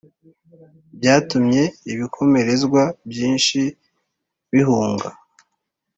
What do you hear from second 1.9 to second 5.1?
ibikomerezwa byinshi bihunga,